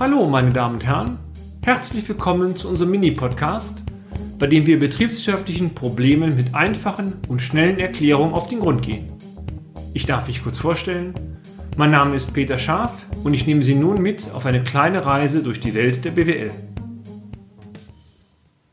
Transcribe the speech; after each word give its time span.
Hallo, 0.00 0.26
meine 0.26 0.50
Damen 0.50 0.76
und 0.76 0.86
Herren. 0.86 1.18
Herzlich 1.62 2.08
willkommen 2.08 2.56
zu 2.56 2.68
unserem 2.68 2.90
Mini-Podcast, 2.92 3.82
bei 4.38 4.46
dem 4.46 4.66
wir 4.66 4.80
betriebswirtschaftlichen 4.80 5.74
Problemen 5.74 6.34
mit 6.34 6.54
einfachen 6.54 7.12
und 7.28 7.42
schnellen 7.42 7.78
Erklärungen 7.78 8.32
auf 8.32 8.48
den 8.48 8.60
Grund 8.60 8.82
gehen. 8.82 9.12
Ich 9.92 10.06
darf 10.06 10.26
mich 10.26 10.42
kurz 10.42 10.58
vorstellen. 10.58 11.14
Mein 11.76 11.90
Name 11.90 12.16
ist 12.16 12.32
Peter 12.32 12.58
Scharf 12.58 13.06
und 13.22 13.34
ich 13.34 13.46
nehme 13.46 13.62
Sie 13.62 13.74
nun 13.74 14.02
mit 14.02 14.30
auf 14.32 14.46
eine 14.46 14.64
kleine 14.64 15.04
Reise 15.04 15.42
durch 15.42 15.60
die 15.60 15.74
Welt 15.74 16.04
der 16.04 16.12
BWL. 16.12 16.50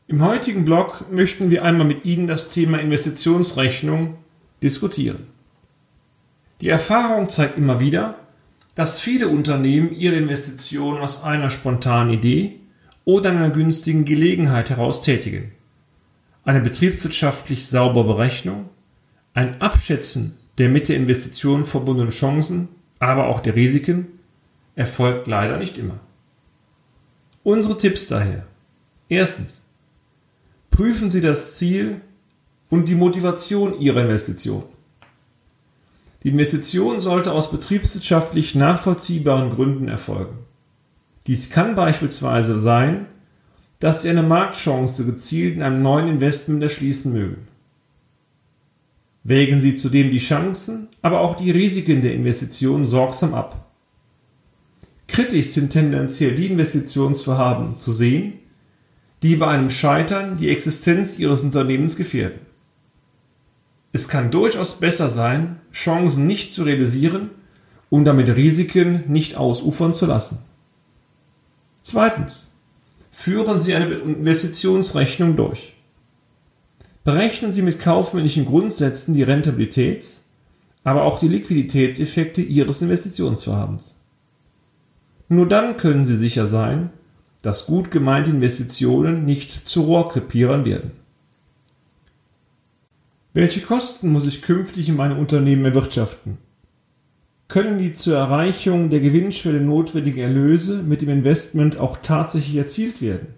Im 0.08 0.24
heutigen 0.24 0.64
Blog 0.64 1.04
möchten 1.12 1.50
wir 1.50 1.64
einmal 1.64 1.86
mit 1.86 2.04
Ihnen 2.04 2.26
das 2.26 2.48
Thema 2.48 2.78
Investitionsrechnung 2.78 4.16
diskutieren. 4.62 5.26
Die 6.60 6.70
Erfahrung 6.70 7.28
zeigt 7.28 7.56
immer 7.56 7.78
wieder, 7.78 8.16
dass 8.74 9.00
viele 9.00 9.28
Unternehmen 9.28 9.92
ihre 9.92 10.16
Investitionen 10.16 11.00
aus 11.00 11.22
einer 11.22 11.50
spontanen 11.50 12.12
Idee 12.12 12.60
oder 13.04 13.30
einer 13.30 13.50
günstigen 13.50 14.04
Gelegenheit 14.04 14.70
heraus 14.70 15.02
tätigen. 15.02 15.52
Eine 16.44 16.60
betriebswirtschaftlich 16.60 17.66
saubere 17.66 18.04
Berechnung, 18.04 18.68
ein 19.34 19.60
Abschätzen 19.60 20.36
der 20.58 20.68
mit 20.68 20.88
der 20.88 20.96
Investition 20.96 21.64
verbundenen 21.64 22.10
Chancen, 22.10 22.68
aber 22.98 23.28
auch 23.28 23.40
der 23.40 23.56
Risiken 23.56 24.06
erfolgt 24.74 25.26
leider 25.26 25.58
nicht 25.58 25.78
immer. 25.78 25.98
Unsere 27.42 27.78
Tipps 27.78 28.08
daher. 28.08 28.46
Erstens. 29.08 29.62
Prüfen 30.70 31.10
Sie 31.10 31.20
das 31.20 31.56
Ziel 31.56 32.00
und 32.68 32.88
die 32.88 32.94
Motivation 32.94 33.78
Ihrer 33.80 34.02
Investition. 34.02 34.64
Die 36.22 36.28
Investition 36.28 37.00
sollte 37.00 37.32
aus 37.32 37.50
betriebswirtschaftlich 37.50 38.54
nachvollziehbaren 38.54 39.50
Gründen 39.50 39.88
erfolgen. 39.88 40.38
Dies 41.26 41.50
kann 41.50 41.74
beispielsweise 41.74 42.58
sein, 42.58 43.06
dass 43.78 44.02
Sie 44.02 44.10
eine 44.10 44.22
Marktchance 44.22 45.04
gezielt 45.06 45.56
in 45.56 45.62
einem 45.62 45.82
neuen 45.82 46.08
Investment 46.08 46.62
erschließen 46.62 47.10
mögen. 47.12 47.48
Wägen 49.24 49.60
Sie 49.60 49.74
zudem 49.74 50.10
die 50.10 50.18
Chancen, 50.18 50.88
aber 51.02 51.20
auch 51.20 51.34
die 51.34 51.50
Risiken 51.50 52.02
der 52.02 52.14
Investition 52.14 52.84
sorgsam 52.84 53.34
ab. 53.34 53.70
Kritisch 55.08 55.48
sind 55.48 55.70
tendenziell 55.70 56.34
die 56.36 56.46
Investitionsvorhaben 56.46 57.78
zu 57.78 57.92
sehen, 57.92 58.34
die 59.22 59.36
bei 59.36 59.48
einem 59.48 59.70
Scheitern 59.70 60.36
die 60.36 60.50
Existenz 60.50 61.18
ihres 61.18 61.42
Unternehmens 61.42 61.96
gefährden. 61.96 62.40
Es 63.92 64.08
kann 64.08 64.30
durchaus 64.30 64.74
besser 64.78 65.08
sein, 65.08 65.60
Chancen 65.72 66.26
nicht 66.26 66.52
zu 66.52 66.62
realisieren 66.62 67.30
und 67.88 68.04
damit 68.04 68.36
Risiken 68.36 69.04
nicht 69.08 69.36
ausufern 69.36 69.92
zu 69.92 70.06
lassen. 70.06 70.38
Zweitens. 71.82 72.46
Führen 73.12 73.60
Sie 73.60 73.74
eine 73.74 73.92
Investitionsrechnung 73.92 75.34
durch. 75.34 75.74
Berechnen 77.02 77.50
Sie 77.50 77.62
mit 77.62 77.80
kaufmännischen 77.80 78.46
Grundsätzen 78.46 79.14
die 79.14 79.24
Rentabilitäts-, 79.24 80.20
aber 80.84 81.02
auch 81.02 81.18
die 81.18 81.28
Liquiditätseffekte 81.28 82.40
Ihres 82.40 82.82
Investitionsvorhabens. 82.82 83.96
Nur 85.28 85.46
dann 85.48 85.76
können 85.76 86.04
Sie 86.04 86.16
sicher 86.16 86.46
sein, 86.46 86.90
dass 87.42 87.66
gut 87.66 87.90
gemeinte 87.90 88.30
Investitionen 88.30 89.24
nicht 89.24 89.68
zu 89.68 89.82
Rohrkrepierern 89.82 90.64
werden. 90.64 90.92
Welche 93.32 93.60
Kosten 93.60 94.10
muss 94.10 94.26
ich 94.26 94.42
künftig 94.42 94.88
in 94.88 94.96
meinem 94.96 95.18
Unternehmen 95.18 95.64
erwirtschaften? 95.64 96.38
Können 97.46 97.78
die 97.78 97.92
zur 97.92 98.16
Erreichung 98.16 98.90
der 98.90 98.98
Gewinnschwelle 98.98 99.60
notwendigen 99.60 100.20
Erlöse 100.20 100.82
mit 100.82 101.00
dem 101.00 101.10
Investment 101.10 101.78
auch 101.78 101.98
tatsächlich 102.02 102.56
erzielt 102.56 103.00
werden? 103.00 103.28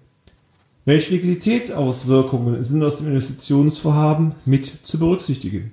Welche 0.87 1.13
Liquiditätsauswirkungen 1.13 2.63
sind 2.63 2.83
aus 2.83 2.97
dem 2.97 3.09
Investitionsvorhaben 3.09 4.35
mit 4.47 4.79
zu 4.83 4.99
berücksichtigen? 4.99 5.73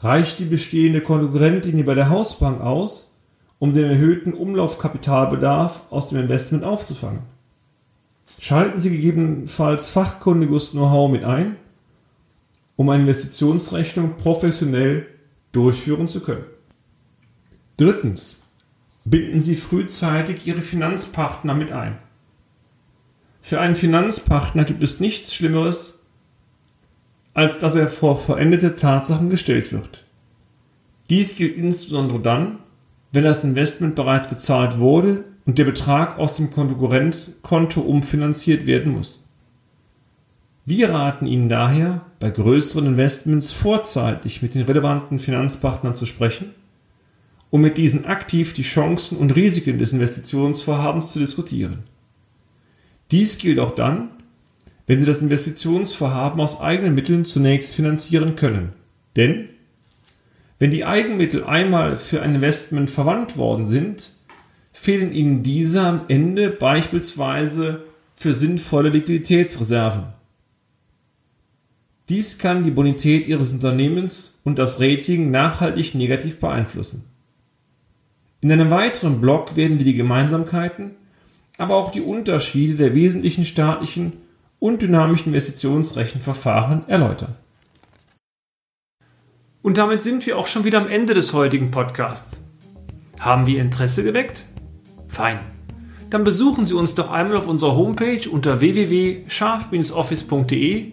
Reicht 0.00 0.38
die 0.38 0.46
bestehende 0.46 1.02
Konkurrentlinie 1.02 1.84
bei 1.84 1.94
der 1.94 2.08
Hausbank 2.08 2.62
aus, 2.62 3.14
um 3.58 3.74
den 3.74 3.84
erhöhten 3.84 4.32
Umlaufkapitalbedarf 4.32 5.82
aus 5.90 6.08
dem 6.08 6.18
Investment 6.18 6.64
aufzufangen. 6.64 7.22
Schalten 8.38 8.78
Sie 8.78 8.90
gegebenenfalls 8.90 9.90
fachkundiges 9.90 10.70
Know-how 10.70 11.10
mit 11.10 11.24
ein, 11.24 11.56
um 12.78 12.88
eine 12.90 13.02
Investitionsrechnung 13.02 14.16
professionell 14.18 15.04
durchführen 15.50 16.06
zu 16.06 16.22
können. 16.22 16.44
Drittens. 17.76 18.44
Binden 19.04 19.40
Sie 19.40 19.56
frühzeitig 19.56 20.46
Ihre 20.46 20.62
Finanzpartner 20.62 21.54
mit 21.54 21.72
ein. 21.72 21.98
Für 23.40 23.60
einen 23.60 23.74
Finanzpartner 23.74 24.64
gibt 24.64 24.82
es 24.82 25.00
nichts 25.00 25.34
Schlimmeres, 25.34 26.04
als 27.34 27.58
dass 27.58 27.74
er 27.74 27.88
vor 27.88 28.16
verendete 28.16 28.76
Tatsachen 28.76 29.28
gestellt 29.28 29.72
wird. 29.72 30.04
Dies 31.10 31.36
gilt 31.36 31.56
insbesondere 31.56 32.20
dann, 32.20 32.58
wenn 33.10 33.24
das 33.24 33.42
Investment 33.42 33.96
bereits 33.96 34.28
bezahlt 34.28 34.78
wurde 34.78 35.24
und 35.46 35.58
der 35.58 35.64
Betrag 35.64 36.18
aus 36.18 36.34
dem 36.34 36.52
Konkurrentkonto 36.52 37.80
umfinanziert 37.80 38.66
werden 38.66 38.92
muss. 38.92 39.24
Wir 40.70 40.90
raten 40.90 41.24
Ihnen 41.24 41.48
daher, 41.48 42.02
bei 42.20 42.28
größeren 42.28 42.84
Investments 42.84 43.52
vorzeitig 43.52 44.42
mit 44.42 44.54
den 44.54 44.66
relevanten 44.66 45.18
Finanzpartnern 45.18 45.94
zu 45.94 46.04
sprechen, 46.04 46.50
um 47.48 47.62
mit 47.62 47.78
diesen 47.78 48.04
aktiv 48.04 48.52
die 48.52 48.64
Chancen 48.64 49.16
und 49.16 49.34
Risiken 49.34 49.78
des 49.78 49.94
Investitionsvorhabens 49.94 51.14
zu 51.14 51.20
diskutieren. 51.20 51.84
Dies 53.10 53.38
gilt 53.38 53.60
auch 53.60 53.70
dann, 53.70 54.10
wenn 54.86 55.00
Sie 55.00 55.06
das 55.06 55.22
Investitionsvorhaben 55.22 56.38
aus 56.38 56.60
eigenen 56.60 56.94
Mitteln 56.94 57.24
zunächst 57.24 57.74
finanzieren 57.74 58.36
können. 58.36 58.74
Denn 59.16 59.48
wenn 60.58 60.70
die 60.70 60.84
Eigenmittel 60.84 61.44
einmal 61.44 61.96
für 61.96 62.20
ein 62.20 62.34
Investment 62.34 62.90
verwandt 62.90 63.38
worden 63.38 63.64
sind, 63.64 64.10
fehlen 64.74 65.12
Ihnen 65.12 65.42
diese 65.42 65.80
am 65.80 66.00
Ende 66.08 66.50
beispielsweise 66.50 67.84
für 68.16 68.34
sinnvolle 68.34 68.90
Liquiditätsreserven. 68.90 70.17
Dies 72.08 72.38
kann 72.38 72.64
die 72.64 72.70
Bonität 72.70 73.26
Ihres 73.26 73.52
Unternehmens 73.52 74.40
und 74.44 74.58
das 74.58 74.80
Rating 74.80 75.30
nachhaltig 75.30 75.94
negativ 75.94 76.40
beeinflussen. 76.40 77.04
In 78.40 78.50
einem 78.50 78.70
weiteren 78.70 79.20
Block 79.20 79.56
werden 79.56 79.78
wir 79.78 79.84
die 79.84 79.92
Gemeinsamkeiten, 79.94 80.92
aber 81.58 81.74
auch 81.74 81.90
die 81.90 82.00
Unterschiede 82.00 82.76
der 82.76 82.94
wesentlichen 82.94 83.44
staatlichen 83.44 84.14
und 84.58 84.80
dynamischen 84.80 85.34
Investitionsrechenverfahren 85.34 86.88
erläutern. 86.88 87.34
Und 89.60 89.76
damit 89.76 90.00
sind 90.00 90.24
wir 90.24 90.38
auch 90.38 90.46
schon 90.46 90.64
wieder 90.64 90.80
am 90.80 90.88
Ende 90.88 91.12
des 91.12 91.34
heutigen 91.34 91.70
Podcasts. 91.70 92.40
Haben 93.20 93.46
wir 93.46 93.60
Interesse 93.60 94.02
geweckt? 94.02 94.46
Fein. 95.08 95.40
Dann 96.08 96.24
besuchen 96.24 96.64
Sie 96.64 96.72
uns 96.72 96.94
doch 96.94 97.10
einmal 97.10 97.36
auf 97.36 97.48
unserer 97.48 97.76
Homepage 97.76 98.26
unter 98.30 98.60
www.scharf-office.de 98.60 100.92